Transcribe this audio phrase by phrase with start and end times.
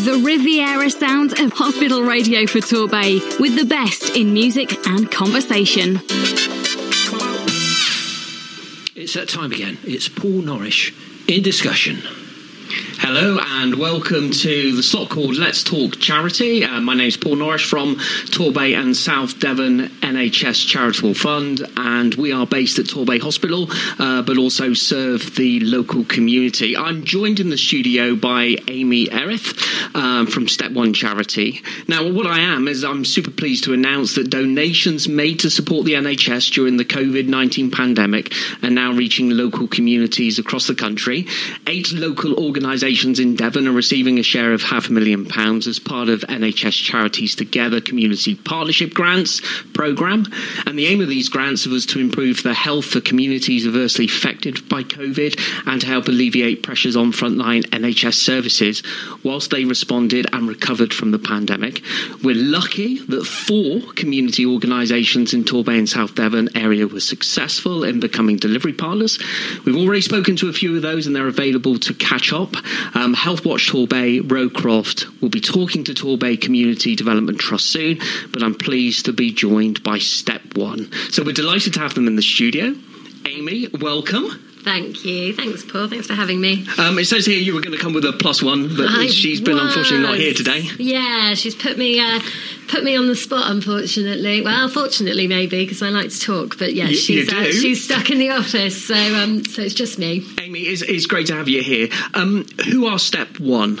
[0.00, 6.00] The Riviera sound of hospital radio for Torbay, with the best in music and conversation.
[8.96, 9.76] It's that time again.
[9.84, 10.94] It's Paul Norrish
[11.28, 11.98] in discussion.
[13.02, 16.64] Hello and welcome to the slot called Let's Talk Charity.
[16.64, 22.14] Uh, my name is Paul Norrish from Torbay and South Devon NHS Charitable Fund, and
[22.16, 23.68] we are based at Torbay Hospital,
[23.98, 26.76] uh, but also serve the local community.
[26.76, 31.62] I'm joined in the studio by Amy Erith um, from Step One Charity.
[31.88, 35.86] Now, what I am is I'm super pleased to announce that donations made to support
[35.86, 41.26] the NHS during the COVID 19 pandemic are now reaching local communities across the country.
[41.66, 45.78] Eight local organisations in Devon are receiving a share of half a million pounds as
[45.78, 49.40] part of NHS Charities Together Community Partnership Grants
[49.74, 50.26] programme.
[50.66, 54.68] And the aim of these grants was to improve the health for communities adversely affected
[54.68, 58.82] by COVID and to help alleviate pressures on frontline NHS services
[59.22, 61.82] whilst they responded and recovered from the pandemic.
[62.24, 68.00] We're lucky that four community organisations in Torbay and South Devon area were successful in
[68.00, 69.20] becoming delivery partners.
[69.64, 72.56] We've already spoken to a few of those and they're available to catch up.
[72.94, 77.98] Um, Health Watch Torbay, Rowcroft will be talking to Torbay Community Development Trust soon,
[78.32, 80.90] but I'm pleased to be joined by Step One.
[81.10, 82.74] So we're delighted to have them in the studio.
[83.26, 84.49] Amy, welcome.
[84.62, 85.34] Thank you.
[85.34, 85.88] Thanks, Paul.
[85.88, 86.66] Thanks for having me.
[86.78, 89.06] Um, it says here you were going to come with a plus one, but I
[89.06, 90.68] she's been unfortunately not here today.
[90.78, 92.20] Yeah, she's put me uh,
[92.68, 93.50] put me on the spot.
[93.50, 96.58] Unfortunately, well, fortunately maybe because I like to talk.
[96.58, 99.74] But yeah, You- she's you uh, she's stuck in the office, so um, so it's
[99.74, 100.24] just me.
[100.40, 101.88] Amy, it's, it's great to have you here.
[102.14, 103.78] Um, who are Step One?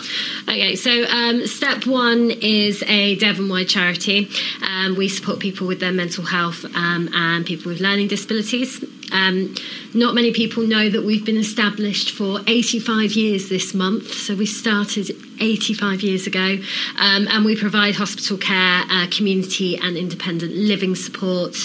[0.48, 4.28] Okay, so um, Step One is a Devon-wide charity.
[4.66, 8.82] Um, we support people with their mental health um, and people with learning disabilities.
[9.12, 9.54] Um,
[9.94, 14.12] not many people know that we've been established for 85 years this month.
[14.12, 16.58] So we started 85 years ago,
[16.98, 21.56] um, and we provide hospital care, uh, community and independent living support,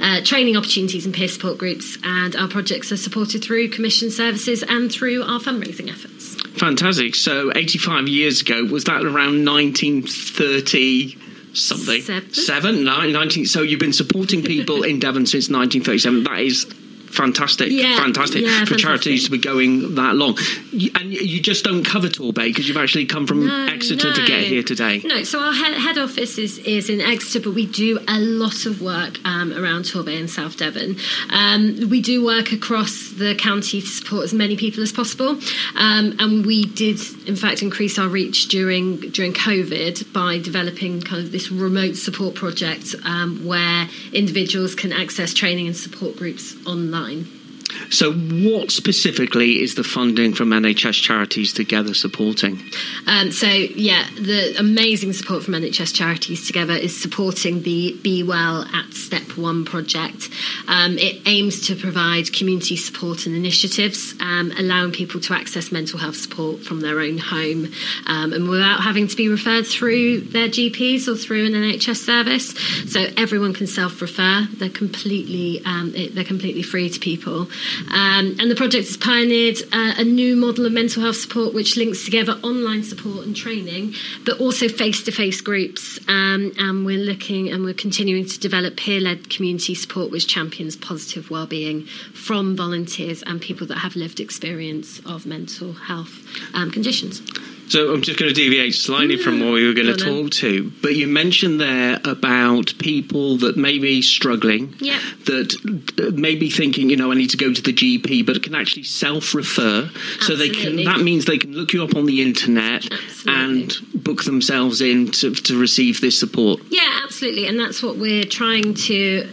[0.00, 1.98] uh, training opportunities and peer support groups.
[2.04, 6.36] And our projects are supported through commission services and through our fundraising efforts.
[6.58, 7.14] Fantastic.
[7.14, 11.18] So 85 years ago, was that around 1930?
[11.54, 12.34] Something Seven.
[12.34, 13.46] seven, nine, 19.
[13.46, 16.24] So you've been supporting people in Devon since 1937.
[16.24, 16.66] That is
[17.14, 18.78] fantastic, Yeah, fantastic yeah, for fantastic.
[18.78, 20.36] charities to be going that long.
[20.72, 24.44] And you just don't cover Torbay because you've actually come from No, Exeter to get
[24.44, 25.00] here today.
[25.04, 28.66] No, so our head, head office is, is in Exeter, but we do a lot
[28.66, 30.96] of work um, around Torbay and South Devon.
[31.30, 35.30] Um, we do work across the county to support as many people as possible,
[35.76, 41.22] um, and we did, in fact, increase our reach during during COVID by developing kind
[41.24, 47.03] of this remote support project um, where individuals can access training and support groups online
[47.04, 47.43] fine.
[47.90, 52.60] So, what specifically is the funding from NHS Charities Together supporting?
[53.06, 58.64] Um, so yeah, the amazing support from NHS Charities Together is supporting the Be Well
[58.74, 60.28] at Step One project.
[60.68, 65.98] Um, it aims to provide community support and initiatives, um, allowing people to access mental
[65.98, 67.72] health support from their own home,
[68.06, 72.54] um, and without having to be referred through their GPs or through an NHS service.
[72.90, 74.48] So everyone can self-refer.
[74.58, 77.48] They're completely um, they're completely free to people.
[77.90, 81.76] Um, and the project has pioneered uh, a new model of mental health support which
[81.76, 83.94] links together online support and training,
[84.24, 85.98] but also face to face groups.
[86.08, 90.76] Um, and we're looking and we're continuing to develop peer led community support which champions
[90.76, 97.22] positive well-being from volunteers and people that have lived experience of mental health um, conditions.
[97.68, 99.98] So I'm just going to deviate slightly from what we were going to mm.
[99.98, 100.22] Go on then.
[100.24, 105.00] talk to, but you mentioned there about people that may be struggling, Yeah.
[105.26, 108.54] that may be thinking, you know, I need to go to the GP, but can
[108.54, 109.90] actually self-refer.
[110.20, 110.76] So they can.
[110.84, 113.32] That means they can look you up on the internet Absolutely.
[113.34, 116.60] and book themselves in to, to receive this support.
[116.70, 117.46] Yeah, absolutely.
[117.46, 119.26] And that's what we're trying to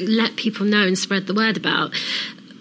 [0.00, 1.92] let people know and spread the word about.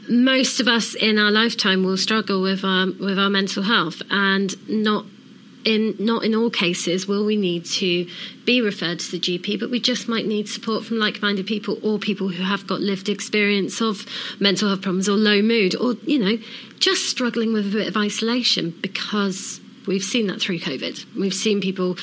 [0.09, 4.55] Most of us in our lifetime will struggle with our with our mental health and
[4.69, 5.05] not
[5.67, 8.07] in not in all cases will we need to
[8.45, 11.99] be referred to the GP, but we just might need support from like-minded people or
[11.99, 14.05] people who have got lived experience of
[14.39, 16.37] mental health problems or low mood or you know
[16.79, 21.15] just struggling with a bit of isolation because we've seen that through COVID.
[21.19, 21.97] We've seen people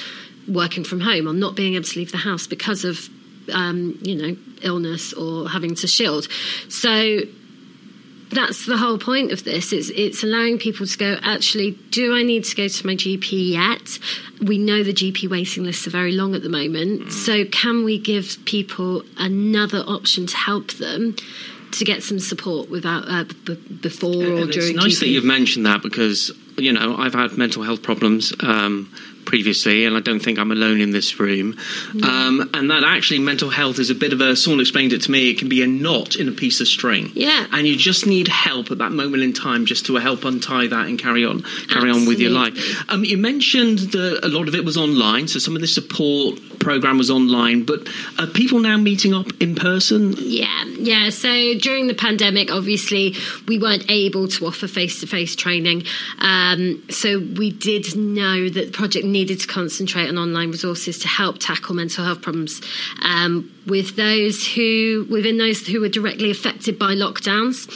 [0.46, 3.08] working from home or not being able to leave the house because of
[3.55, 6.28] um, you know illness or having to shield.
[6.69, 7.20] So
[8.31, 9.73] that's the whole point of this.
[9.73, 11.17] It's it's allowing people to go.
[11.23, 13.99] Actually, do I need to go to my GP yet?
[14.47, 17.12] We know the GP waiting lists are very long at the moment.
[17.12, 21.17] So can we give people another option to help them
[21.73, 25.00] to get some support without uh, b- before or And during it's nice GP?
[25.00, 28.32] that you've mentioned that because you know, I've had mental health problems.
[28.41, 28.93] Um,
[29.25, 31.55] previously, and I don't think I'm alone in this room.
[31.55, 32.05] Mm.
[32.05, 34.37] Um, and that actually mental health is a bit of a.
[34.37, 35.31] Someone explained it to me.
[35.31, 37.11] It can be a knot in a piece of string.
[37.15, 37.47] Yeah.
[37.53, 40.87] And you just need help at that moment in time, just to help untie that
[40.87, 42.00] and carry on, carry Absolutely.
[42.00, 42.91] on with your life.
[42.91, 46.38] Um, you mentioned that a lot of it was online, so some of the support
[46.61, 47.88] program was online, but
[48.19, 50.15] are people now meeting up in person?
[50.19, 51.11] Yeah, yeah.
[51.11, 51.29] So
[51.59, 53.15] during the pandemic, obviously,
[53.47, 55.85] we weren't able to offer face to face training.
[56.19, 61.08] Um, so we did know that the project needed to concentrate on online resources to
[61.08, 62.61] help tackle mental health problems
[63.02, 67.70] um, with those who, within those who were directly affected by lockdowns.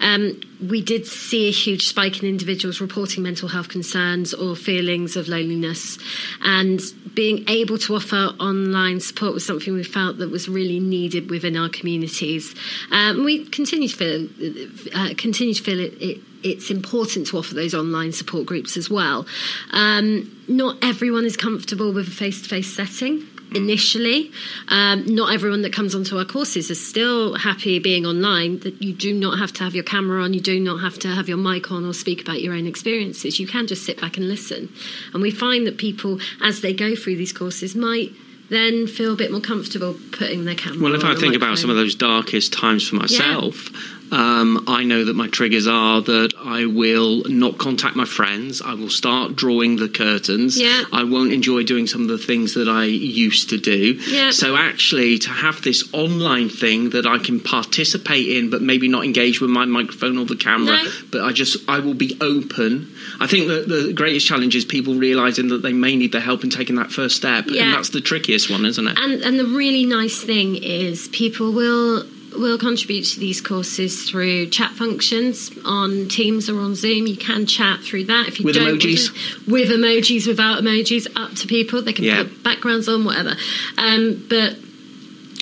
[0.00, 5.16] Um, we did see a huge spike in individuals reporting mental health concerns or feelings
[5.16, 5.98] of loneliness.
[6.42, 6.80] And
[7.14, 11.56] being able to offer online support was something we felt that was really needed within
[11.56, 12.54] our communities.
[12.90, 14.28] Um, we continue to feel,
[14.94, 18.88] uh, continue to feel it, it it's important to offer those online support groups as
[18.90, 19.26] well.
[19.70, 24.30] Um, not everyone is comfortable with a face to face setting initially.
[24.68, 28.60] Um, not everyone that comes onto our courses is still happy being online.
[28.60, 31.08] That you do not have to have your camera on, you do not have to
[31.08, 33.40] have your mic on or speak about your own experiences.
[33.40, 34.68] You can just sit back and listen.
[35.12, 38.12] And we find that people, as they go through these courses, might
[38.50, 40.82] then feel a bit more comfortable putting their camera.
[40.82, 43.70] Well, if I think about some of those darkest times for myself.
[43.72, 48.62] Yeah um, I know that my triggers are that I will not contact my friends.
[48.62, 50.58] I will start drawing the curtains.
[50.60, 50.84] Yeah.
[50.92, 53.94] I won't enjoy doing some of the things that I used to do.
[54.08, 54.30] Yeah.
[54.30, 59.04] So actually, to have this online thing that I can participate in, but maybe not
[59.04, 60.90] engage with my microphone or the camera, no.
[61.10, 62.92] but I just I will be open.
[63.20, 66.44] I think that the greatest challenge is people realizing that they may need the help
[66.44, 67.64] in taking that first step, yeah.
[67.64, 68.98] and that's the trickiest one, isn't it?
[68.98, 72.04] And and the really nice thing is people will
[72.38, 77.06] will contribute to these courses through chat functions on Teams or on Zoom.
[77.06, 81.06] You can chat through that if you with don't emojis, to, with emojis, without emojis,
[81.16, 81.82] up to people.
[81.82, 82.22] They can yeah.
[82.22, 83.34] put backgrounds on, whatever.
[83.76, 84.56] Um, but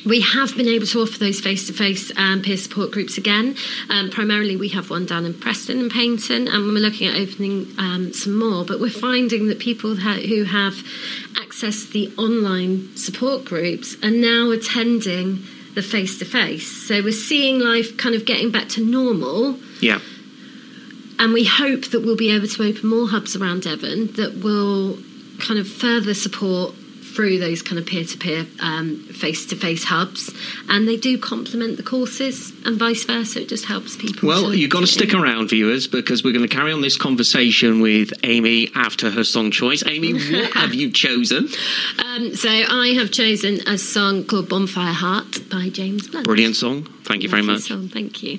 [0.07, 3.57] we have been able to offer those face-to-face um, peer support groups again.
[3.91, 7.67] Um, primarily, we have one down in Preston and Paignton, and we're looking at opening
[7.77, 8.65] um, some more.
[8.65, 10.75] But we're finding that people ha- who have
[11.35, 15.43] accessed the online support groups are now attending
[15.77, 16.89] the face to face.
[16.89, 19.59] So we're seeing life kind of getting back to normal.
[19.81, 20.01] Yeah.
[21.19, 24.99] And we hope that we'll be able to open more hubs around Devon that will
[25.39, 26.75] kind of further support
[27.17, 30.35] through those kind of peer-to-peer face-to-face hubs
[30.69, 33.41] and they do complement the courses and vice versa.
[33.41, 36.55] It just helps people well you've got to stick around viewers because we're going to
[36.55, 39.83] carry on this conversation with amy after her song choice.
[39.87, 41.49] Amy what have you chosen?
[42.05, 46.27] Um, so i have chosen a song called bonfire heart by james blunt.
[46.27, 46.85] Brilliant song.
[47.05, 47.63] Thank you very much.
[47.63, 47.89] song.
[47.89, 48.39] thank you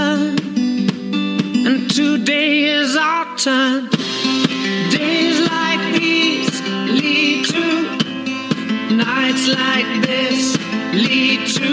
[1.93, 3.89] Today is our turn.
[3.89, 10.57] Days like these lead to nights like this
[10.93, 11.69] lead to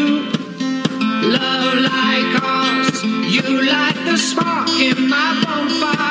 [1.22, 3.04] love like ours.
[3.04, 6.07] You light the spark in my bonfire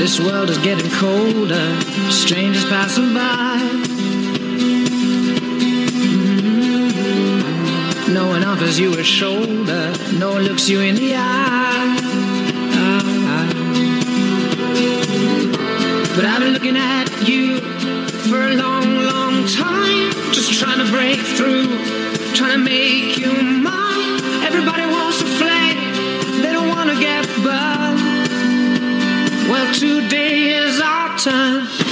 [0.00, 1.80] This world is getting colder,
[2.10, 3.58] strangers passing by.
[6.80, 8.14] Mm-hmm.
[8.14, 11.98] No one offers you a shoulder, no one looks you in the eye.
[16.16, 17.60] But I've been looking at you
[18.30, 21.66] for a long, long time, just trying to break through,
[22.32, 23.89] trying to make you mine.
[29.80, 31.89] Today is our time.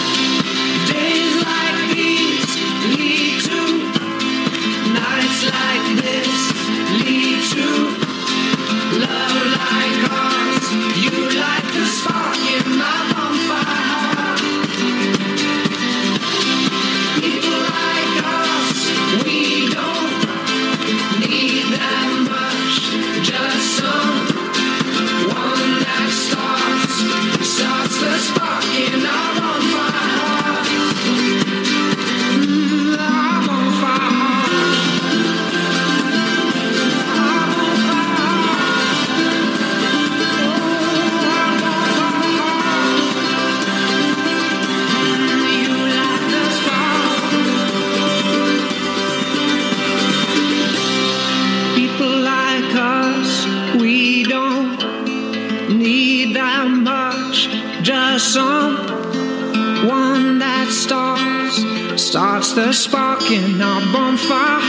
[63.79, 64.68] Our bonfire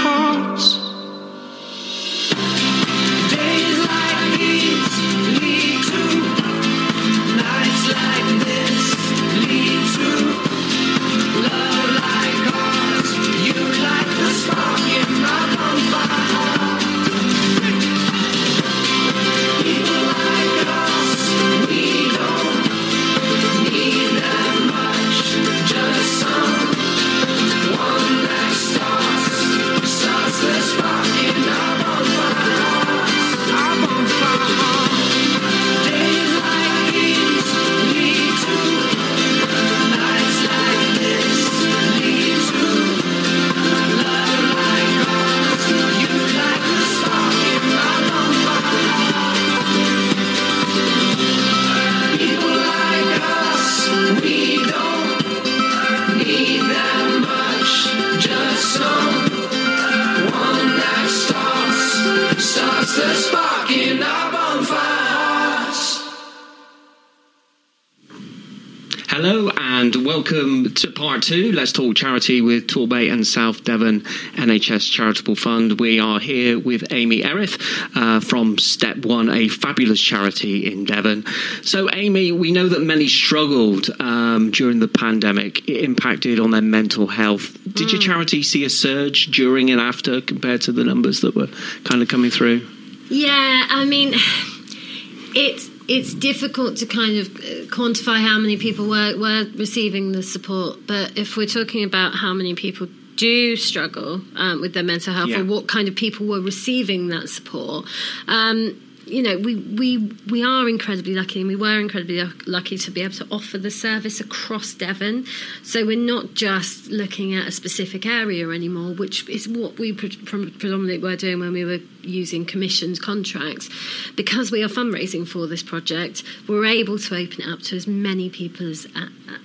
[71.00, 71.54] part two.
[71.54, 74.02] Let's talk charity with Torbay and South Devon
[74.36, 75.80] NHS Charitable Fund.
[75.80, 77.58] We are here with Amy Erith
[77.96, 81.24] uh, from Step One, a fabulous charity in Devon.
[81.64, 85.70] So, Amy, we know that many struggled um, during the pandemic.
[85.70, 87.58] It impacted on their mental health.
[87.74, 91.48] Did your charity see a surge during and after compared to the numbers that were
[91.86, 92.68] kind of coming through?
[93.10, 94.10] Yeah, I mean,
[95.34, 97.40] it's it's difficult to kind of uh,
[97.76, 102.34] quantify how many people were were receiving the support, but if we're talking about how
[102.34, 105.42] many people do struggle um, with their mental health Yeah.
[105.42, 107.86] or what kind of people were receiving that support.
[108.28, 108.80] Um,
[109.10, 109.98] you know, we, we
[110.30, 113.72] we are incredibly lucky, and we were incredibly lucky to be able to offer the
[113.72, 115.26] service across Devon.
[115.64, 120.10] So we're not just looking at a specific area anymore, which is what we pre-
[120.10, 123.70] pre- predominantly were doing when we were using commissioned contracts.
[124.16, 127.88] Because we are fundraising for this project, we're able to open it up to as
[127.88, 128.88] many people as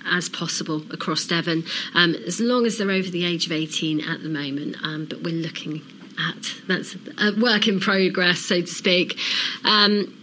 [0.05, 4.21] as possible across Devon, um, as long as they're over the age of 18 at
[4.21, 4.75] the moment.
[4.83, 5.81] Um, but we're looking
[6.19, 9.17] at that's a work in progress, so to speak.
[9.63, 10.13] Um,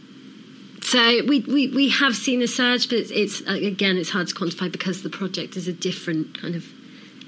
[0.83, 4.29] so we, we, we have seen a surge, but it's, it's uh, again it's hard
[4.29, 6.65] to quantify because the project is a different kind of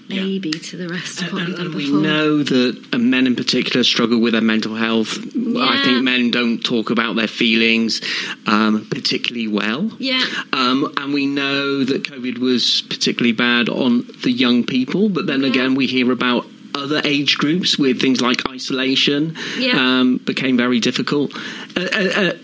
[0.09, 0.23] Yeah.
[0.23, 3.26] baby to the rest of what And, we've done and we know that uh, men
[3.26, 5.16] in particular struggle with their mental health.
[5.56, 8.00] I think men don't talk about their feelings
[8.47, 9.90] um, particularly well.
[9.99, 10.25] Yeah.
[10.52, 15.42] Um, and we know that COVID was particularly bad on the young people, but then
[15.42, 15.49] Yeah.
[15.50, 16.44] again, we hear about
[16.75, 19.78] other age groups with things like isolation Yeah.
[19.78, 21.35] um, became very difficult.
[21.76, 21.99] Uh, uh,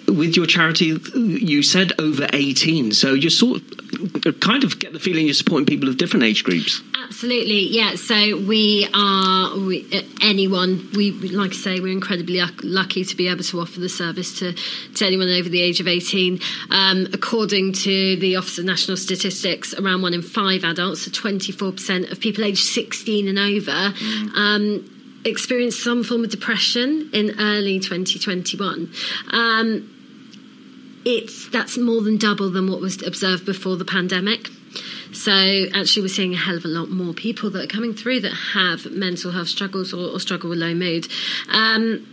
[0.08, 3.62] uh, with your charity, you said over 18, so you sort
[4.24, 6.80] of kind of get the feeling you're supporting people of different age groups.
[7.04, 7.96] Absolutely, yeah.
[7.96, 10.88] So we are we, uh, anyone.
[10.94, 14.52] We like I say, we're incredibly lucky to be able to offer the service to
[14.94, 16.38] to anyone over the age of eighteen.
[16.70, 21.50] Um, according to the Office of National Statistics, around one in five adults, so twenty
[21.50, 23.92] four percent of people aged sixteen and over.
[24.34, 28.90] Um, experienced some form of depression in early 2021
[29.32, 30.00] um,
[31.04, 34.48] it's that's more than double than what was observed before the pandemic.
[35.12, 35.32] So
[35.74, 38.32] actually, we're seeing a hell of a lot more people that are coming through that
[38.54, 41.08] have mental health struggles or, or struggle with low mood.
[41.50, 42.06] Um,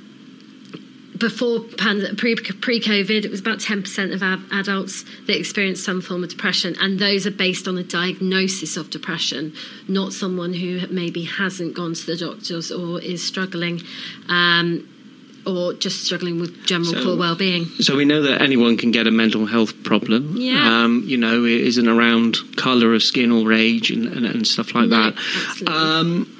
[1.18, 6.02] before pre pre COVID, it was about ten percent of ad- adults that experienced some
[6.02, 9.54] form of depression, and those are based on a diagnosis of depression,
[9.88, 13.82] not someone who maybe hasn't gone to the doctors or is struggling.
[14.30, 14.88] Um,
[15.46, 17.68] or just struggling with general So- poor well-being.
[17.80, 20.36] So we know that anyone can get a mental health problem.
[20.36, 20.84] Yeah.
[20.84, 24.76] Um, you know, it isn't around colour of skin or age and, and, and stuff
[24.76, 25.14] like No, that.
[25.16, 25.74] absolutely.
[25.74, 26.37] Um,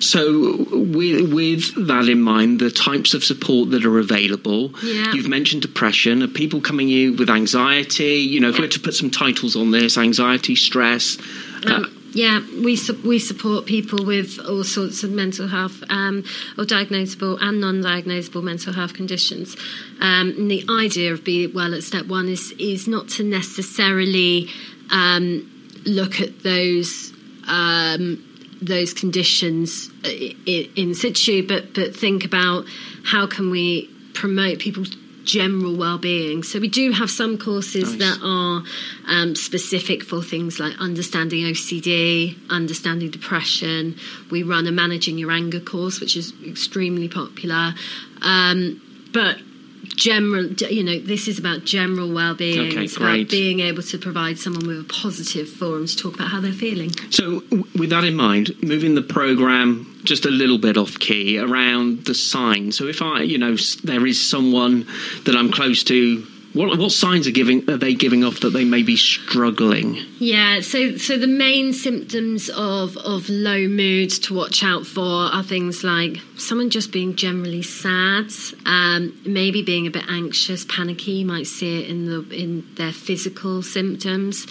[0.00, 4.72] so with, with that in mind, the types of support that are available.
[4.82, 5.12] Yeah.
[5.12, 6.22] You've mentioned depression.
[6.22, 8.16] Are people coming you with anxiety?
[8.16, 11.18] You know, if we were to put some titles on this, anxiety, stress.
[11.66, 16.24] uh, Um, yeah, we su- we support people with all sorts of mental health um,
[16.58, 19.56] or diagnosable and non-diagnosable mental health conditions.
[20.00, 24.48] Um, and the idea of Be Well at Step One is is not to necessarily
[24.90, 25.48] um,
[25.84, 27.12] look at those.
[27.46, 28.24] Um,
[28.62, 32.64] those conditions i- in situ, but but think about
[33.04, 34.90] how can we promote people's
[35.24, 36.42] general well-being.
[36.42, 37.98] So we do have some courses Nice.
[37.98, 38.62] that are
[39.06, 43.96] um, specific for things like understanding OCD, understanding depression.
[44.30, 47.74] We run a managing your anger course, which is extremely popular.
[48.22, 48.80] Um,
[49.12, 49.38] but
[49.84, 52.72] general you know this is about general well-being.
[52.72, 53.22] Okay, it's great.
[53.22, 56.52] about being able to provide someone with a positive forum to talk about how they're
[56.52, 56.90] feeling.
[57.10, 61.38] So, w- with that in mind, moving the program just a little bit off key
[61.38, 62.72] around the sign.
[62.72, 64.86] So, if I, you know, there is someone
[65.24, 68.64] that I'm close to, what what signs are giving are they giving off that they
[68.64, 69.96] may be struggling?
[70.18, 75.44] Yeah, so so the main symptoms of of low mood to watch out for are
[75.44, 78.32] things like someone just being generally sad,
[78.66, 81.12] um, maybe being a bit anxious, panicky.
[81.12, 84.46] You might see it in the in their physical symptoms.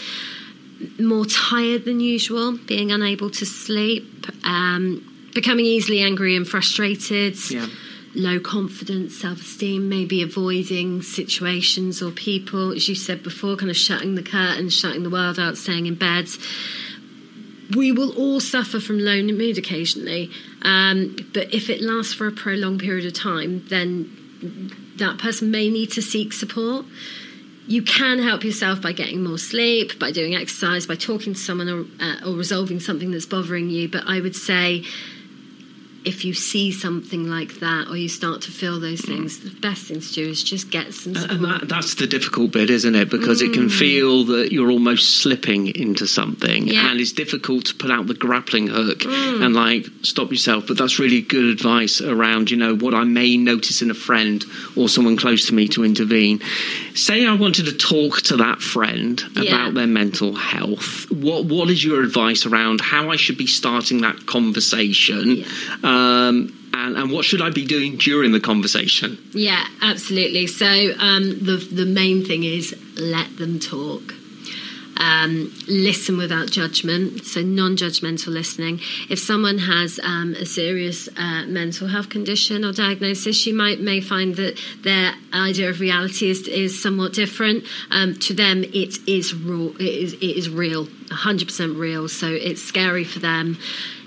[0.98, 7.36] More tired than usual, being unable to sleep, um, becoming easily angry and frustrated.
[7.52, 7.68] Yeah.
[8.16, 13.78] Low confidence, self esteem, maybe avoiding situations or people, as you said before, kind of
[13.78, 16.28] shutting the curtains, shutting the world out, staying in bed.
[17.76, 20.32] We will all suffer from low mood occasionally,
[20.64, 24.10] um, but if it lasts for a prolonged period of time, then
[24.98, 26.86] that person may need to seek support.
[27.68, 31.70] You can help yourself by getting more sleep, by doing exercise, by talking to someone,
[31.70, 33.88] or, uh, or resolving something that's bothering you.
[33.88, 34.84] But I would say
[36.06, 39.86] if you see something like that or you start to feel those things, the best
[39.88, 41.32] thing to do is just get some support.
[41.32, 43.10] And that, that's the difficult bit, isn't it?
[43.10, 43.72] Because it can mm.
[43.72, 46.90] feel that you're almost slipping into something, Yeah.
[46.92, 49.44] and it's difficult to put out the grappling hook mm.
[49.44, 50.68] and like stop yourself.
[50.68, 54.44] But that's really good advice around, you know, what I may notice in a friend
[54.76, 56.40] or someone close to me to intervene.
[56.96, 59.50] Say I wanted to talk to that friend Yeah.
[59.50, 61.10] about their mental health.
[61.12, 65.44] What what is your advice around how I should be starting that conversation?
[65.90, 69.18] Um, and, and what should I be doing during the conversation?
[69.34, 70.46] Yeah, absolutely.
[70.48, 70.66] So
[71.00, 74.14] um, the the main thing is let them talk.
[74.98, 78.82] Um, listen without judgment, so non-judgmental listening.
[79.10, 84.02] If someone has um, a serious uh, mental health condition or diagnosis, you might may
[84.02, 87.64] find that their idea of reality is, is somewhat different.
[87.92, 89.68] Um, to them, it is raw.
[89.80, 92.10] It is it is real, hundred percent real.
[92.10, 93.58] So it's scary for them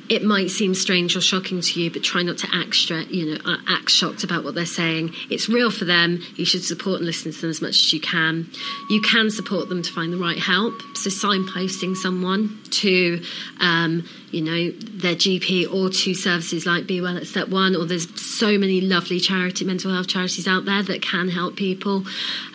[0.09, 3.35] it might seem strange or shocking to you, but try not to act, stra- you
[3.35, 5.15] know, uh, act shocked about what they're saying.
[5.31, 6.21] It's real for them.
[6.37, 8.51] You should support and listen to them as much as you can.
[8.91, 10.81] You can support them to find the right help.
[10.95, 13.23] So signposting someone to,
[13.61, 17.77] um, you know, their GP or to services like Be Well at Step One.
[17.77, 22.05] Or there's so many lovely charity mental health charities out there that can help people.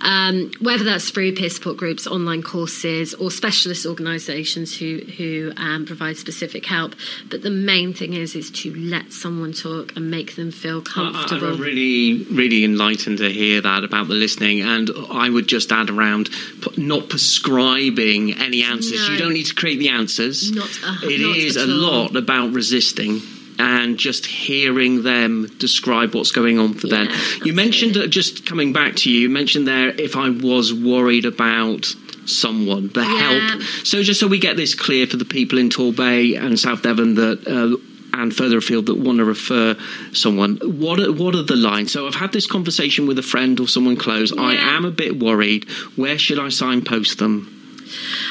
[0.01, 5.85] Um, whether that's through peer support groups, online courses, or specialist organisations who who um,
[5.85, 6.95] provide specific help.
[7.29, 11.53] But the main thing is is to let someone talk and make them feel comfortable.
[11.53, 15.89] I'm really, really enlightened to hear that about the listening, and I would just add
[15.89, 16.29] around
[16.77, 19.07] not prescribing any answers.
[19.07, 19.13] No.
[19.13, 20.51] You don't need to create the answers.
[20.51, 23.21] Not a- It not is a lot about resisting.
[23.59, 27.07] And just hearing them describe what's going on for them.
[27.43, 31.25] You mentioned, uh, just coming back to you, you mentioned there if I was worried
[31.25, 31.87] about
[32.27, 33.17] someone, the Yeah.
[33.49, 33.61] help.
[33.83, 37.15] So, just so we get this clear for the people in Torbay and South Devon
[37.15, 37.77] that uh,
[38.13, 39.75] and further afield that want to refer
[40.13, 41.91] someone, what are, what are the lines?
[41.91, 44.31] So, I've had this conversation with a friend or someone close.
[44.37, 45.65] I am a bit worried.
[45.95, 47.56] Where should I signpost them?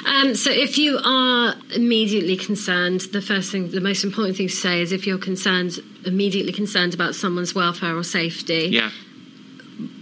[0.06, 4.54] Um, so if you are immediately concerned, the first thing, the most important thing to
[4.54, 8.90] say is if you're concerned, immediately concerned about someone's welfare or safety, Yeah,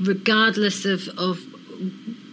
[0.01, 1.41] regardless of, of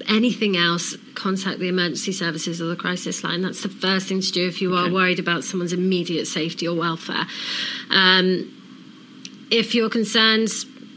[0.07, 3.41] anything else, contact the emergency services or the crisis line.
[3.41, 6.75] That's the first thing to do if you are worried about someone's immediate safety or
[6.75, 7.25] welfare.
[7.89, 8.57] Um,
[9.51, 10.49] if you're concerned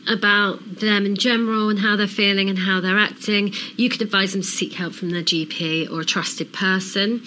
[0.09, 4.33] about them in general and how they're feeling and how they're acting, you could advise
[4.33, 7.23] them to seek help from their GP or a trusted person.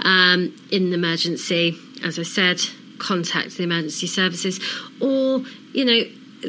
[0.00, 2.60] Um, in an emergency, as I said,
[2.98, 4.60] contact the emergency services
[5.00, 5.42] or,
[5.72, 6.02] you know,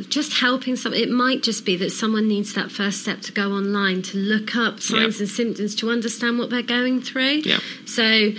[0.10, 1.00] just helping someone.
[1.00, 4.56] it might just be that someone needs that first step to go online to look
[4.56, 5.24] up signs Yeah.
[5.24, 7.60] and symptoms to understand what they're going through Yeah.
[7.86, 8.32] so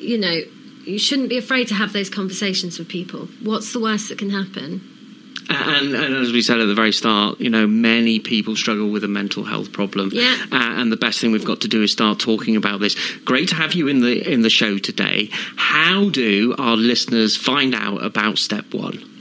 [0.00, 0.40] you know
[0.84, 4.30] you shouldn't be afraid to have those conversations with people what's the worst that can
[4.30, 4.80] happen
[5.48, 9.04] And, and as we said at the very start, you know, many people struggle with
[9.04, 10.10] a mental health problem.
[10.12, 10.36] Yeah.
[10.50, 12.96] Uh, and the best thing we've got to do is start talking about this.
[13.24, 15.30] Great to have you in the in the show today.
[15.56, 19.12] How do our listeners find out about Step One?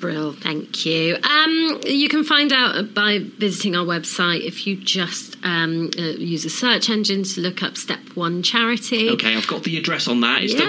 [0.00, 1.16] Brill, thank you.
[1.22, 6.44] Um, you can find out by visiting our website if you just um, uh, use
[6.44, 9.10] a search engine to look up Step One Charity.
[9.10, 10.42] Okay, I've got the address on that.
[10.42, 10.66] It's Yeah.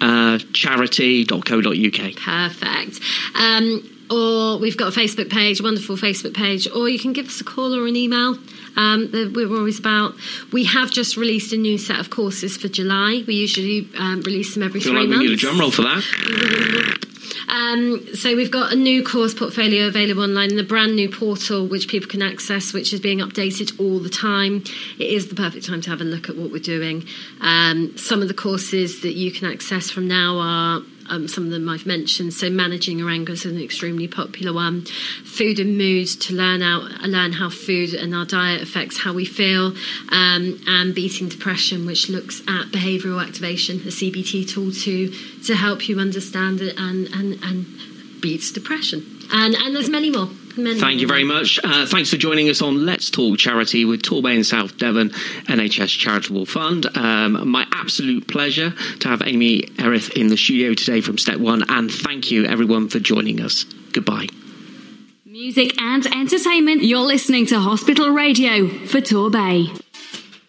[0.00, 2.16] www.step1charity.co.uk.
[2.16, 3.00] Perfect.
[3.38, 7.26] Um, or we've got a Facebook page, a wonderful Facebook page, or you can give
[7.26, 8.38] us a call or an email.
[8.78, 10.12] Um, that we're always about.
[10.52, 13.24] We have just released a new set of courses for July.
[13.26, 15.30] We usually um, release them every feel three like we months.
[15.30, 17.05] need a drum roll for that.
[17.48, 21.66] Um, so we've got a new course portfolio available online and a brand new portal
[21.66, 24.64] which people can access, which is being updated all the time.
[24.98, 27.06] It is the perfect time to have a look at what we're doing.
[27.40, 31.50] Um, some of the courses that you can access from now are um, some of
[31.50, 32.34] them I've mentioned.
[32.34, 34.82] So managing your anger is an extremely popular one.
[35.24, 39.24] Food and mood to learn out, learn how food and our diet affects how we
[39.24, 39.74] feel,
[40.10, 45.10] um, and beating depression, which looks at behavioural activation, a CBT tool to
[45.44, 47.66] to help you understand it and and and
[48.20, 49.04] beats depression.
[49.32, 50.28] And and there's many more.
[50.56, 51.60] Many Thank you very much.
[51.62, 55.98] Uh, thanks for joining us on Let's Talk Charity with Torbay and South Devon NHS
[55.98, 56.86] Charitable Fund.
[56.96, 61.62] Um, my absolute pleasure to have Amy Erith in the studio today from Step One,
[61.68, 63.64] and thank you everyone for joining us.
[63.92, 64.28] Goodbye.
[65.26, 66.82] Music and entertainment.
[66.82, 69.78] You're listening to Hospital Radio for Torbay.